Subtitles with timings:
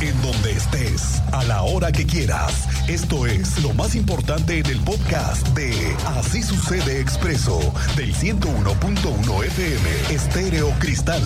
[0.00, 2.68] en donde estés, a la hora que quieras.
[2.88, 5.72] Esto es lo más importante en el podcast de
[6.18, 7.58] Así sucede expreso
[7.96, 11.22] del 101.1 FM Estéreo Cristal.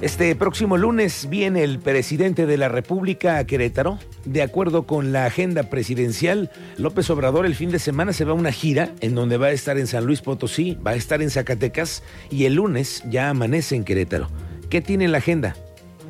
[0.00, 3.98] Este próximo lunes viene el presidente de la República a Querétaro.
[4.26, 8.34] De acuerdo con la agenda presidencial, López Obrador el fin de semana se va a
[8.34, 11.30] una gira en donde va a estar en San Luis Potosí, va a estar en
[11.30, 14.28] Zacatecas y el lunes ya amanece en Querétaro.
[14.68, 15.54] ¿Qué tiene en la agenda?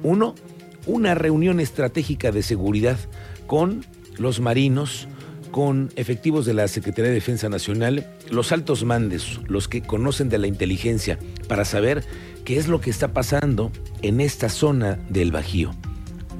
[0.03, 0.35] Uno,
[0.87, 2.97] una reunión estratégica de seguridad
[3.47, 3.85] con
[4.17, 5.09] los marinos,
[5.51, 10.39] con efectivos de la Secretaría de Defensa Nacional, los altos mandes, los que conocen de
[10.39, 12.03] la inteligencia, para saber
[12.47, 15.75] qué es lo que está pasando en esta zona del Bajío.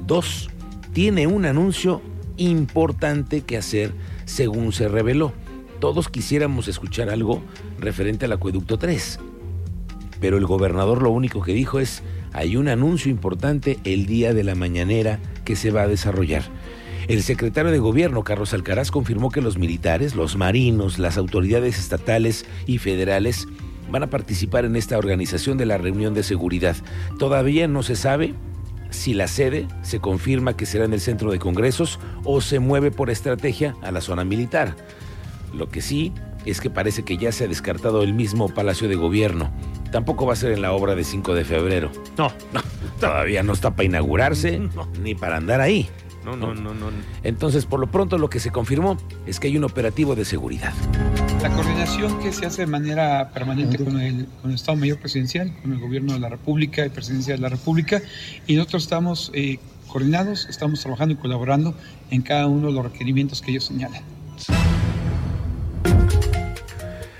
[0.07, 0.49] Dos,
[0.97, 2.01] tiene un anuncio
[2.37, 3.91] importante que hacer
[4.25, 5.31] según se reveló.
[5.79, 7.43] Todos quisiéramos escuchar algo
[7.77, 9.19] referente al acueducto 3,
[10.19, 12.01] pero el gobernador lo único que dijo es,
[12.33, 16.41] hay un anuncio importante el día de la mañanera que se va a desarrollar.
[17.07, 22.43] El secretario de Gobierno, Carlos Alcaraz, confirmó que los militares, los marinos, las autoridades estatales
[22.65, 23.47] y federales
[23.91, 26.75] van a participar en esta organización de la reunión de seguridad.
[27.19, 28.33] Todavía no se sabe
[28.89, 32.91] si la sede se confirma que será en el centro de congresos o se mueve
[32.91, 34.75] por estrategia a la zona militar.
[35.53, 36.13] Lo que sí
[36.45, 39.51] es que parece que ya se ha descartado el mismo Palacio de Gobierno.
[39.91, 41.91] Tampoco va a ser en la obra de 5 de febrero.
[42.17, 42.61] No, no,
[42.99, 44.61] todavía no está para inaugurarse
[45.01, 45.89] ni para andar ahí.
[46.23, 46.87] No, no, no, no.
[47.23, 50.73] Entonces, por lo pronto, lo que se confirmó es que hay un operativo de seguridad.
[51.41, 55.79] La coordinación que se hace de manera permanente con el, Estado Mayor Presidencial, con el
[55.79, 58.01] Gobierno de la República y Presidencia de la República,
[58.47, 61.75] y nosotros estamos eh, coordinados, estamos trabajando y colaborando
[62.09, 64.01] en cada uno de los requerimientos que ellos señalan.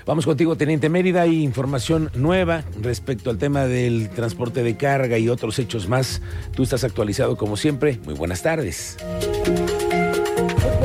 [0.08, 1.20] Vamos contigo, Teniente Mérida.
[1.20, 6.22] Hay información nueva respecto al tema del transporte de carga y otros hechos más.
[6.56, 8.00] Tú estás actualizado como siempre.
[8.06, 8.96] Muy buenas tardes.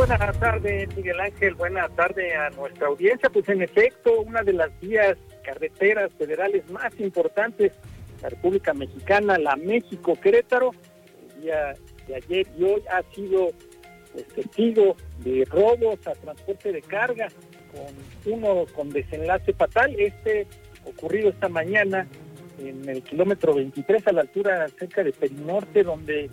[0.05, 1.55] Buenas tardes, Miguel Ángel.
[1.55, 3.29] Buenas tardes a nuestra audiencia.
[3.29, 9.37] Pues en efecto, una de las vías carreteras federales más importantes de la República Mexicana,
[9.37, 10.71] la México-Querétaro,
[11.35, 11.73] el día
[12.05, 13.51] de ayer y hoy ha sido
[14.11, 17.29] pues, testigo de robos a transporte de carga
[17.71, 20.47] con uno con desenlace fatal, este
[20.83, 22.05] ocurrido esta mañana
[22.59, 26.29] en el kilómetro 23 a la altura cerca de Perinorte, donde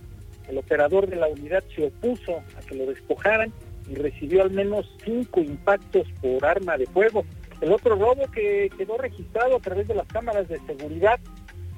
[0.51, 3.53] el operador de la unidad se opuso a que lo despojaran
[3.89, 7.25] y recibió al menos cinco impactos por arma de fuego.
[7.61, 11.19] El otro robo que quedó registrado a través de las cámaras de seguridad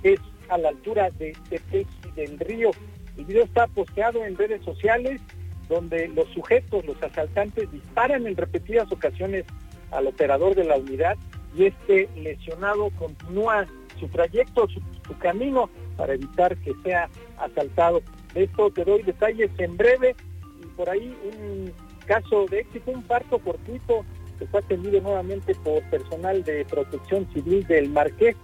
[0.02, 2.70] es a la altura de Tepeji del Río.
[3.16, 5.20] El video está posteado en redes sociales
[5.68, 9.44] donde los sujetos, los asaltantes, disparan en repetidas ocasiones
[9.90, 11.16] al operador de la unidad
[11.56, 13.66] y este lesionado continúa
[13.98, 14.80] su trayecto, su,
[15.18, 17.08] camino para evitar que sea
[17.38, 18.02] asaltado.
[18.34, 20.16] De esto te doy detalles en breve
[20.62, 21.72] y por ahí un
[22.06, 24.04] caso de éxito, un parto fortuito
[24.38, 28.37] que fue atendido nuevamente por personal de protección civil del Marqués.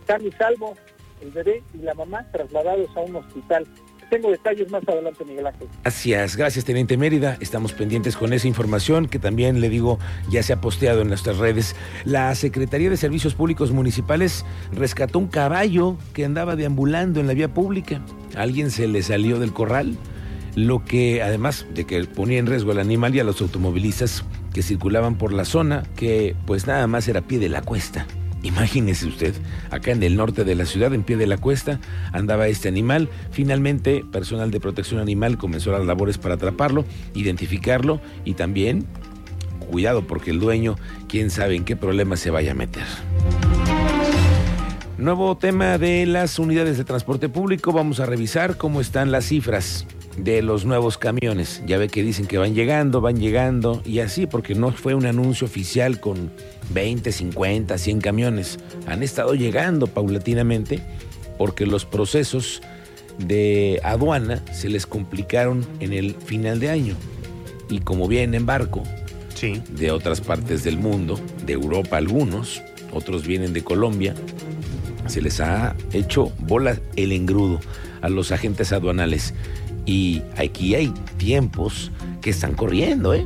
[0.00, 0.74] Están y salvo
[1.20, 3.66] el bebé y la mamá trasladados a un hospital
[4.10, 5.68] tengo detalles más adelante, Miguel Ángel.
[5.82, 7.36] Gracias, gracias, Teniente Mérida.
[7.40, 9.98] Estamos pendientes con esa información que también le digo
[10.30, 11.76] ya se ha posteado en nuestras redes.
[12.04, 17.52] La Secretaría de Servicios Públicos Municipales rescató un caballo que andaba deambulando en la vía
[17.52, 18.00] pública.
[18.36, 19.96] alguien se le salió del corral,
[20.54, 24.62] lo que además de que ponía en riesgo al animal y a los automovilistas que
[24.62, 28.06] circulaban por la zona, que pues nada más era pie de la cuesta.
[28.46, 29.34] Imagínese usted,
[29.70, 31.80] acá en el norte de la ciudad, en pie de la cuesta,
[32.12, 33.08] andaba este animal.
[33.32, 38.86] Finalmente, personal de protección animal comenzó las labores para atraparlo, identificarlo y también,
[39.68, 40.76] cuidado porque el dueño,
[41.08, 42.84] quién sabe en qué problema se vaya a meter.
[44.96, 47.72] Nuevo tema de las unidades de transporte público.
[47.72, 49.86] Vamos a revisar cómo están las cifras
[50.16, 51.62] de los nuevos camiones.
[51.66, 55.06] Ya ve que dicen que van llegando, van llegando y así, porque no fue un
[55.06, 56.30] anuncio oficial con
[56.70, 58.58] 20, 50, 100 camiones.
[58.86, 60.80] Han estado llegando paulatinamente
[61.38, 62.62] porque los procesos
[63.18, 66.96] de aduana se les complicaron en el final de año.
[67.68, 68.82] Y como vienen en barco
[69.34, 69.62] sí.
[69.70, 72.62] de otras partes del mundo, de Europa algunos,
[72.92, 74.14] otros vienen de Colombia,
[75.06, 77.60] se les ha hecho bola el engrudo
[78.00, 79.34] a los agentes aduanales.
[79.86, 81.90] Y aquí hay tiempos
[82.20, 83.24] que están corriendo, ¿eh?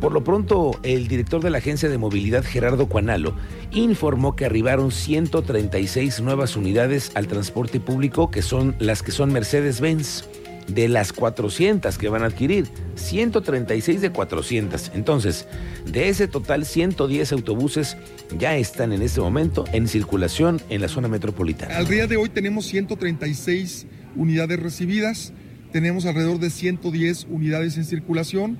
[0.00, 3.34] Por lo pronto, el director de la Agencia de Movilidad, Gerardo Cuanalo,
[3.72, 10.24] informó que arribaron 136 nuevas unidades al transporte público, que son las que son Mercedes-Benz.
[10.68, 14.92] de las 400 que van a adquirir, 136 de 400.
[14.94, 15.46] Entonces,
[15.84, 17.98] de ese total, 110 autobuses
[18.38, 21.76] ya están en este momento en circulación en la zona metropolitana.
[21.76, 23.86] Al día de hoy tenemos 136
[24.16, 25.34] unidades recibidas,
[25.74, 28.58] tenemos alrededor de 110 unidades en circulación.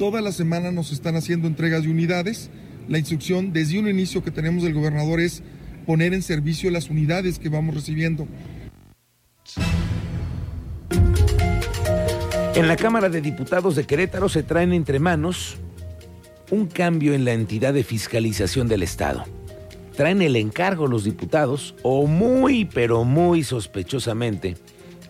[0.00, 2.50] Toda la semana nos están haciendo entregas de unidades.
[2.88, 5.44] La instrucción desde un inicio que tenemos del gobernador es
[5.86, 8.26] poner en servicio las unidades que vamos recibiendo.
[12.56, 15.56] En la Cámara de Diputados de Querétaro se traen entre manos
[16.50, 19.24] un cambio en la entidad de fiscalización del Estado.
[19.94, 24.56] Traen el encargo los diputados, o muy, pero muy sospechosamente,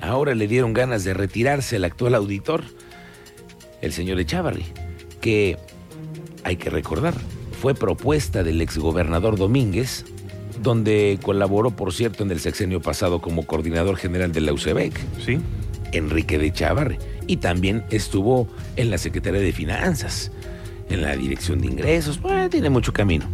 [0.00, 2.62] ahora le dieron ganas de retirarse el actual auditor,
[3.80, 4.64] el señor Echavarri,
[5.20, 5.58] que,
[6.44, 7.14] hay que recordar,
[7.60, 10.04] fue propuesta del exgobernador Domínguez,
[10.62, 15.38] donde colaboró, por cierto, en el sexenio pasado como coordinador general de la UCEBEC, ¿sí?
[15.92, 16.98] Enrique de Echavarri
[17.30, 20.32] y también estuvo en la Secretaría de Finanzas,
[20.88, 22.20] en la Dirección de Ingresos,
[22.50, 23.26] tiene mucho camino.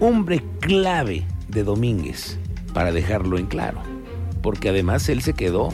[0.00, 2.38] Hombre clave de Domínguez,
[2.74, 3.80] para dejarlo en claro,
[4.42, 5.70] porque además él se quedó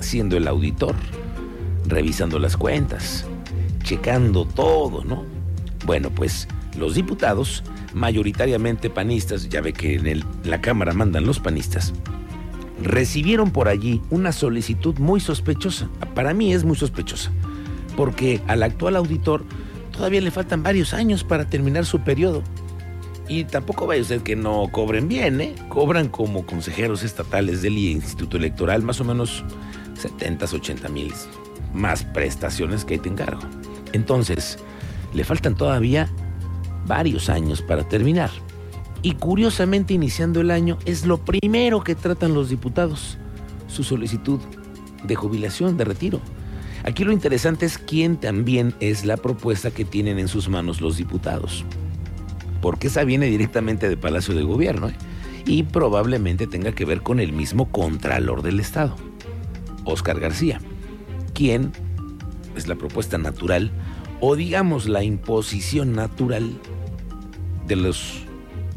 [0.00, 0.94] siendo el auditor,
[1.86, 3.26] revisando las cuentas,
[3.82, 5.24] checando todo, ¿no?
[5.86, 7.64] Bueno, pues los diputados,
[7.94, 11.92] mayoritariamente panistas, ya ve que en la Cámara mandan los panistas,
[12.82, 15.88] recibieron por allí una solicitud muy sospechosa.
[16.14, 17.30] Para mí es muy sospechosa,
[17.96, 19.44] porque al actual auditor
[19.90, 22.42] todavía le faltan varios años para terminar su periodo.
[23.30, 25.54] Y tampoco vaya usted que no cobren bien, ¿eh?
[25.68, 29.44] Cobran como consejeros estatales del Instituto Electoral más o menos
[29.94, 31.12] 70, 80 mil
[31.72, 33.42] más prestaciones que ahí te encargo.
[33.92, 34.58] Entonces,
[35.14, 36.10] le faltan todavía
[36.86, 38.30] varios años para terminar.
[39.00, 43.16] Y curiosamente, iniciando el año, es lo primero que tratan los diputados,
[43.68, 44.40] su solicitud
[45.04, 46.20] de jubilación, de retiro.
[46.82, 50.96] Aquí lo interesante es quién también es la propuesta que tienen en sus manos los
[50.96, 51.64] diputados.
[52.60, 54.94] Porque esa viene directamente de Palacio de Gobierno ¿eh?
[55.46, 58.96] y probablemente tenga que ver con el mismo Contralor del Estado,
[59.84, 60.60] Oscar García,
[61.34, 61.72] quien
[62.56, 63.70] es la propuesta natural
[64.20, 66.52] o digamos la imposición natural
[67.66, 68.24] de los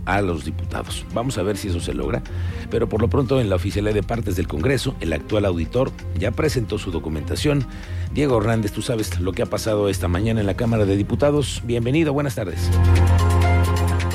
[0.06, 1.06] a los diputados.
[1.14, 2.22] Vamos a ver si eso se logra,
[2.70, 6.32] pero por lo pronto en la oficialidad de partes del Congreso, el actual auditor ya
[6.32, 7.66] presentó su documentación.
[8.14, 11.62] Diego Hernández, tú sabes lo que ha pasado esta mañana en la Cámara de Diputados.
[11.66, 12.70] Bienvenido, buenas tardes.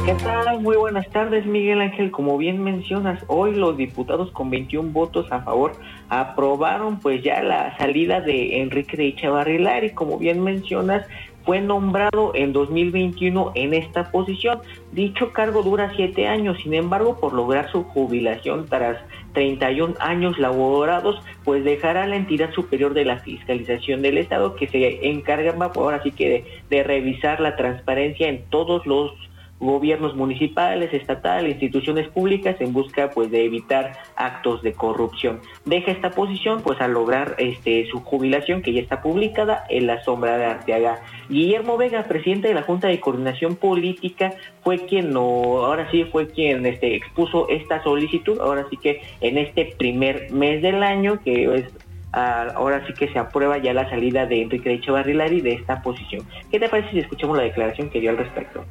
[0.08, 0.62] ¿Qué tal?
[0.62, 2.10] Muy buenas tardes, Miguel Ángel.
[2.10, 5.72] Como bien mencionas, hoy los diputados con 21 votos a favor
[6.08, 11.06] aprobaron pues ya la salida de Enrique de y Como bien mencionas,
[11.44, 14.60] fue nombrado en 2021 en esta posición.
[14.92, 18.96] Dicho cargo dura siete años, sin embargo, por lograr su jubilación tras
[19.34, 25.06] 31 años laborados, pues dejará la entidad superior de la fiscalización del Estado que se
[25.06, 29.12] encarga ahora sí que de revisar la transparencia en todos los
[29.60, 35.40] gobiernos municipales, estatales, instituciones públicas en busca pues de evitar actos de corrupción.
[35.64, 40.02] Deja esta posición pues a lograr este su jubilación que ya está publicada en la
[40.04, 41.00] sombra de Arteaga.
[41.28, 45.20] Guillermo Vega, presidente de la Junta de Coordinación Política, fue quien no,
[45.64, 50.62] ahora sí fue quien este expuso esta solicitud, ahora sí que en este primer mes
[50.62, 51.64] del año que es
[52.12, 56.26] ah, ahora sí que se aprueba ya la salida de Enrique Echevarrilari de esta posición.
[56.50, 58.64] ¿Qué te parece si escuchamos la declaración que dio al respecto?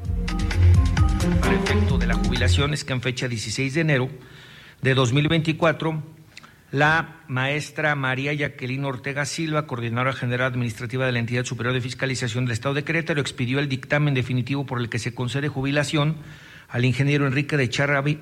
[1.47, 4.09] Para efecto de la jubilación es que en fecha 16 de enero
[4.81, 6.03] de 2024,
[6.71, 12.43] la maestra María Jacqueline Ortega Silva, coordinadora general administrativa de la entidad superior de fiscalización
[12.43, 16.17] del Estado de Querétaro, expidió el dictamen definitivo por el que se concede jubilación
[16.67, 17.71] al ingeniero Enrique de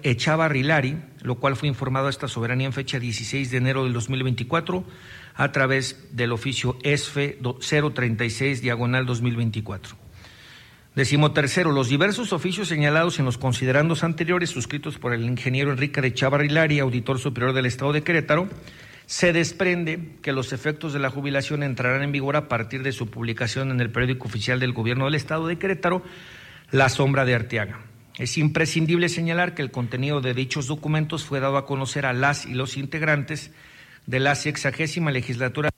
[0.03, 4.85] Echavarrilari, lo cual fue informado a esta soberanía en fecha 16 de enero del 2024
[5.33, 10.04] a través del oficio ESFE 036 diagonal 2024.
[10.95, 15.99] Decimo tercero, los diversos oficios señalados en los considerandos anteriores suscritos por el ingeniero Enrique
[15.99, 18.47] de Chavarrilari, auditor superior del Estado de Querétaro,
[19.05, 23.07] se desprende que los efectos de la jubilación entrarán en vigor a partir de su
[23.07, 26.01] publicación en el periódico oficial del Gobierno del Estado de Querétaro,
[26.71, 27.81] La Sombra de Arteaga.
[28.17, 32.45] Es imprescindible señalar que el contenido de dichos documentos fue dado a conocer a las
[32.45, 33.51] y los integrantes
[34.05, 35.69] de la sexagésima legislatura.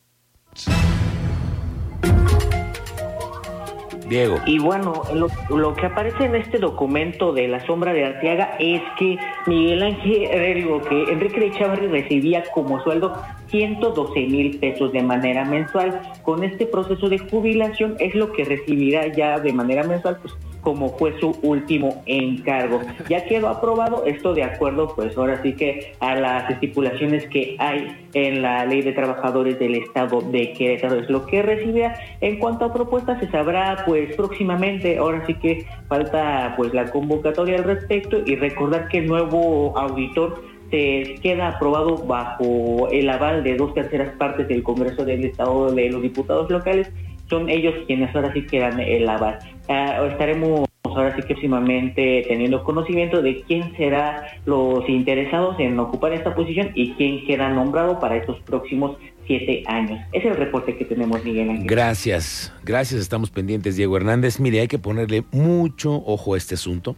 [4.08, 4.38] Diego.
[4.46, 9.18] Y bueno, lo, que aparece en este documento de la sombra de Arteaga es que
[9.46, 13.14] Miguel Ángel, digo, que Enrique de Chavarri recibía como sueldo
[13.48, 16.02] 112 mil pesos de manera mensual.
[16.24, 20.98] Con este proceso de jubilación es lo que recibirá ya de manera mensual, pues como
[20.98, 22.82] fue su último encargo.
[23.10, 28.08] Ya quedó aprobado esto de acuerdo, pues ahora sí que a las estipulaciones que hay
[28.14, 31.92] en la ley de trabajadores del Estado de Querétaro es lo que recibe.
[32.22, 37.58] En cuanto a propuestas se sabrá pues próximamente, ahora sí que falta pues la convocatoria
[37.58, 43.56] al respecto y recordar que el nuevo auditor se queda aprobado bajo el aval de
[43.56, 46.92] dos terceras partes del Congreso del Estado de los diputados locales.
[47.29, 49.39] Son ellos quienes ahora sí quedan el aval.
[49.67, 56.13] Ah, estaremos ahora sí que próximamente teniendo conocimiento de quién será los interesados en ocupar
[56.13, 60.00] esta posición y quién queda nombrado para estos próximos siete años.
[60.13, 61.67] Es el reporte que tenemos, Miguel Ángel.
[61.67, 64.39] Gracias, gracias, estamos pendientes, Diego Hernández.
[64.39, 66.96] Mire, hay que ponerle mucho ojo a este asunto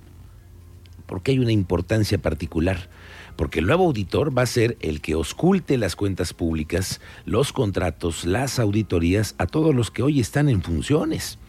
[1.09, 2.87] porque hay una importancia particular
[3.39, 8.25] porque el nuevo auditor va a ser el que osculte las cuentas públicas, los contratos,
[8.25, 11.39] las auditorías a todos los que hoy están en funciones,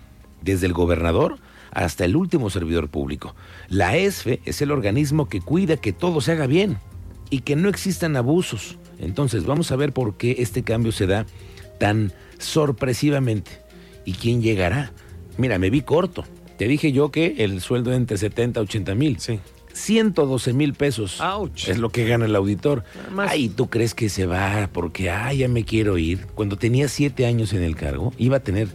[0.41, 1.39] desde el gobernador
[1.73, 3.35] hasta el último servidor público.
[3.69, 6.79] La ESFE es el organismo que cuida que todo se haga bien
[7.29, 8.79] y que no existan abusos.
[9.01, 11.27] Entonces vamos a ver por qué este cambio se da
[11.81, 13.51] tan sorpresivamente
[14.05, 14.93] y quién llegará.
[15.39, 16.23] Mira, me vi corto.
[16.61, 19.19] Te dije yo que el sueldo entre 70 y 80 mil.
[19.19, 19.41] Sí.
[19.73, 21.69] 112 mil pesos Ouch.
[21.71, 22.85] es lo que gana el auditor.
[23.17, 26.27] Ay, ¿tú crees que se va porque, ay, ya me quiero ir?
[26.35, 28.69] Cuando tenía siete años en el cargo, iba a tener,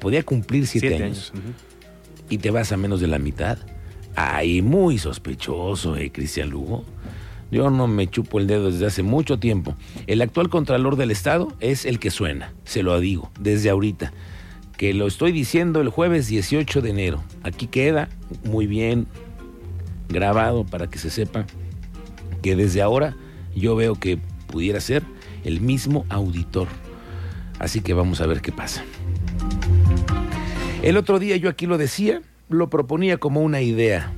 [0.00, 1.32] podía cumplir siete, Siete años.
[2.30, 3.58] Y te vas a menos de la mitad.
[4.14, 6.84] Ay, muy sospechoso, eh, Cristian Lugo.
[7.50, 9.74] Yo no me chupo el dedo desde hace mucho tiempo.
[10.06, 14.12] El actual Contralor del Estado es el que suena, se lo digo, desde ahorita.
[14.78, 17.22] Que lo estoy diciendo el jueves 18 de enero.
[17.42, 18.08] Aquí queda
[18.44, 19.06] muy bien
[20.08, 21.44] grabado para que se sepa
[22.42, 23.14] que desde ahora
[23.54, 25.02] yo veo que pudiera ser
[25.44, 26.68] el mismo auditor.
[27.58, 28.84] Así que vamos a ver qué pasa.
[30.82, 34.12] El otro día yo aquí lo decía, lo proponía como una idea.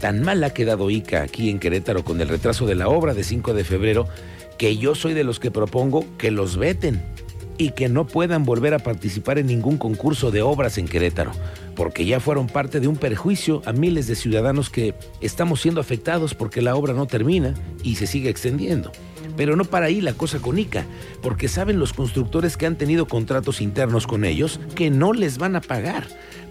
[0.00, 3.22] Tan mal ha quedado ICA aquí en Querétaro con el retraso de la obra de
[3.22, 4.08] 5 de febrero
[4.58, 7.02] que yo soy de los que propongo que los veten
[7.58, 11.32] y que no puedan volver a participar en ningún concurso de obras en Querétaro,
[11.74, 16.34] porque ya fueron parte de un perjuicio a miles de ciudadanos que estamos siendo afectados
[16.34, 18.92] porque la obra no termina y se sigue extendiendo.
[19.36, 20.86] Pero no para ahí la cosa con ICA,
[21.22, 25.56] porque saben los constructores que han tenido contratos internos con ellos que no les van
[25.56, 26.06] a pagar,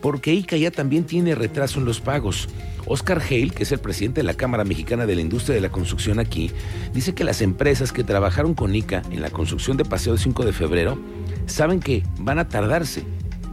[0.05, 2.47] porque ICA ya también tiene retraso en los pagos.
[2.85, 5.71] Oscar Hale, que es el presidente de la Cámara Mexicana de la Industria de la
[5.71, 6.51] Construcción aquí,
[6.93, 10.53] dice que las empresas que trabajaron con ICA en la construcción de Paseo 5 de
[10.53, 10.99] febrero
[11.47, 13.03] saben que van a tardarse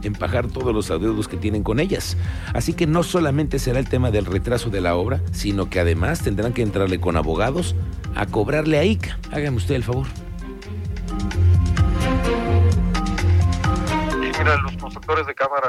[0.03, 2.17] en pagar todos los adeudos que tienen con ellas.
[2.53, 6.21] Así que no solamente será el tema del retraso de la obra, sino que además
[6.21, 7.73] tendrán que entrarle con abogados
[8.13, 9.17] a cobrarle a ICA.
[9.31, 10.05] Hágame usted el favor.
[14.37, 15.67] Mira, los constructores de cámara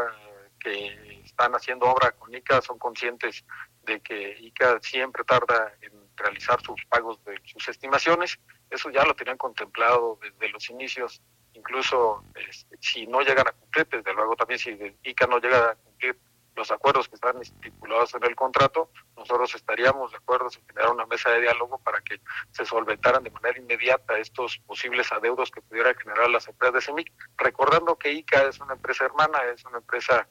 [0.64, 3.44] que están haciendo obra con ICA son conscientes
[3.83, 8.38] de que ICA siempre tarda en realizar sus pagos de sus estimaciones.
[8.71, 11.21] Eso ya lo tenían contemplado desde los inicios.
[11.52, 14.71] Incluso este, si no llegan a cumplir, desde luego también si
[15.02, 16.18] ICA no llega a cumplir
[16.56, 21.06] los acuerdos que están estipulados en el contrato, nosotros estaríamos de acuerdo en generar una
[21.06, 22.21] mesa de diálogo para que
[22.52, 27.12] se solventaran de manera inmediata estos posibles adeudos que pudieran generar las empresas de CEMIC,
[27.38, 30.28] recordando que ICA es una empresa hermana, es una empresa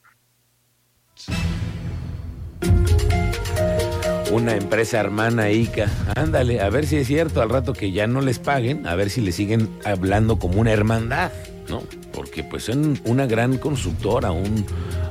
[4.31, 5.87] Una empresa hermana ICA.
[6.15, 9.09] Ándale, a ver si es cierto al rato que ya no les paguen, a ver
[9.11, 11.31] si le siguen hablando como una hermandad,
[11.69, 11.83] ¿no?
[12.11, 14.65] Porque pues son una gran constructora, un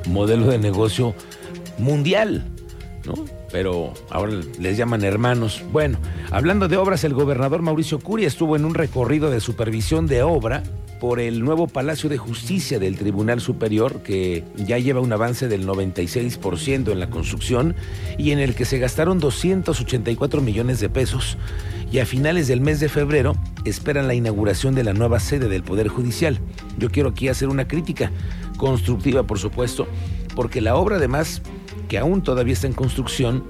[0.07, 1.15] modelo de negocio
[1.77, 2.45] mundial,
[3.05, 3.13] ¿no?
[3.49, 5.63] Pero ahora les llaman hermanos.
[5.71, 5.99] Bueno,
[6.31, 10.63] hablando de obras, el gobernador Mauricio Curi estuvo en un recorrido de supervisión de obra
[10.99, 15.67] por el nuevo Palacio de Justicia del Tribunal Superior, que ya lleva un avance del
[15.67, 17.75] 96% en la construcción
[18.17, 21.37] y en el que se gastaron 284 millones de pesos.
[21.91, 23.35] Y a finales del mes de febrero
[23.65, 26.39] esperan la inauguración de la nueva sede del Poder Judicial.
[26.77, 28.11] Yo quiero aquí hacer una crítica
[28.57, 29.87] constructiva, por supuesto,
[30.35, 31.41] porque la obra además,
[31.87, 33.43] que aún todavía está en construcción,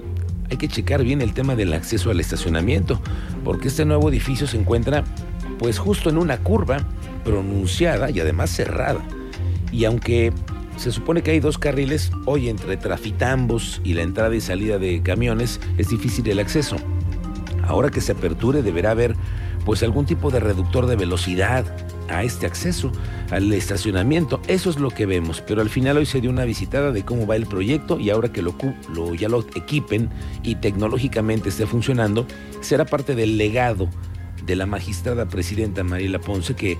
[0.49, 2.99] hay que checar bien el tema del acceso al estacionamiento,
[3.43, 5.03] porque este nuevo edificio se encuentra
[5.59, 6.85] pues justo en una curva
[7.23, 9.01] pronunciada y además cerrada.
[9.71, 10.31] Y aunque
[10.77, 15.01] se supone que hay dos carriles, hoy entre trafitambos y la entrada y salida de
[15.01, 16.77] camiones es difícil el acceso.
[17.65, 19.15] Ahora que se aperture deberá haber
[19.65, 21.65] pues algún tipo de reductor de velocidad
[22.09, 22.91] a este acceso,
[23.31, 24.41] al estacionamiento.
[24.47, 27.25] Eso es lo que vemos, pero al final hoy se dio una visitada de cómo
[27.25, 28.55] va el proyecto y ahora que lo,
[28.93, 30.09] lo ya lo equipen
[30.43, 32.27] y tecnológicamente esté funcionando,
[32.61, 33.89] será parte del legado
[34.45, 36.77] de la magistrada presidenta Mariela Ponce que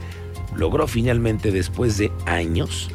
[0.56, 2.90] logró finalmente después de años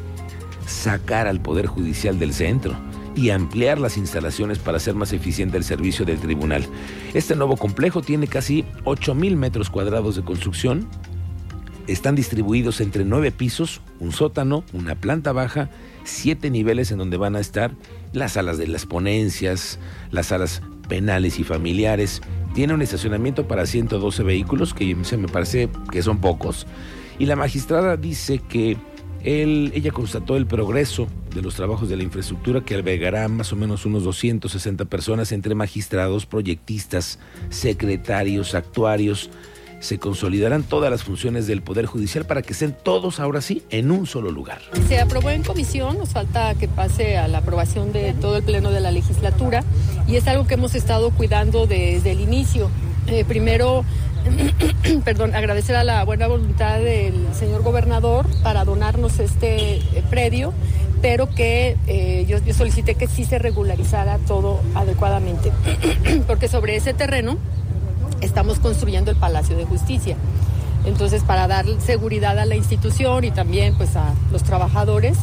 [0.67, 2.77] sacar al Poder Judicial del centro
[3.19, 6.65] y ampliar las instalaciones para hacer más eficiente el servicio del tribunal.
[7.15, 10.87] Este nuevo complejo tiene casi 8 mil metros cuadrados de construcción.
[11.89, 15.71] Están distribuidos entre nueve pisos, un sótano, una planta baja,
[16.05, 17.73] siete niveles en donde van a estar
[18.13, 19.79] las salas de las ponencias,
[20.11, 22.23] las salas penales y familiares.
[22.55, 26.67] Tiene un estacionamiento para 112 vehículos, que se me parece que son pocos.
[27.19, 28.77] Y la magistrada dice que
[29.25, 33.57] él, ella constató el progreso de los trabajos de la infraestructura que albergará más o
[33.57, 37.19] menos unos 260 personas entre magistrados, proyectistas,
[37.51, 39.31] secretarios, actuarios.
[39.81, 43.93] Se consolidarán todas las funciones del Poder Judicial para que estén todos ahora sí en
[43.93, 44.61] un solo lugar.
[44.89, 48.73] Se aprobó en comisión, nos falta que pase a la aprobación de todo el Pleno
[48.73, 49.63] de la legislatura
[50.09, 52.71] y es algo que hemos estado cuidando desde el inicio.
[53.07, 53.85] Eh, primero
[55.05, 60.53] perdón, agradecer a la buena voluntad del señor gobernador para donarnos este eh, predio,
[61.01, 65.53] pero que eh, yo, yo solicité que sí se regularizara todo adecuadamente,
[66.27, 67.39] porque sobre ese terreno
[68.21, 70.17] estamos construyendo el Palacio de Justicia.
[70.85, 75.19] Entonces, para dar seguridad a la institución y también pues a los trabajadores,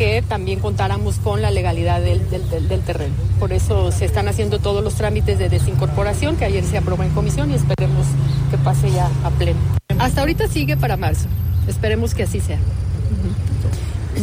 [0.00, 3.12] que también contáramos con la legalidad del, del, terreno.
[3.38, 7.10] Por eso se están haciendo todos los trámites de desincorporación que ayer se aprobó en
[7.10, 8.06] comisión y esperemos
[8.50, 9.58] que pase ya a pleno.
[9.98, 11.26] Hasta ahorita sigue para marzo.
[11.68, 12.56] Esperemos que así sea.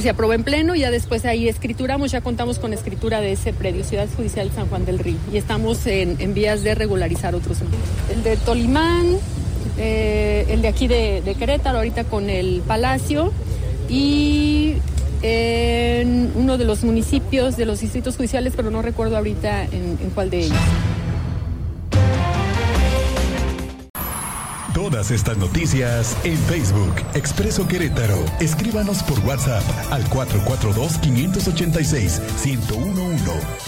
[0.01, 3.53] Se aprobó en pleno y ya después ahí escrituramos, ya contamos con escritura de ese
[3.53, 7.59] predio, Ciudad Judicial San Juan del Río, y estamos en, en vías de regularizar otros.
[8.11, 9.15] El de Tolimán,
[9.77, 13.31] eh, el de aquí de, de Querétaro, ahorita con el Palacio,
[13.89, 14.77] y
[15.21, 20.09] en uno de los municipios de los distritos judiciales, pero no recuerdo ahorita en, en
[20.13, 20.57] cuál de ellos.
[24.77, 28.23] Todas estas noticias en Facebook, Expreso Querétaro.
[28.39, 32.21] Escríbanos por WhatsApp al 442-586-1011.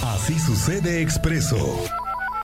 [0.04, 1.58] Así sucede Expreso.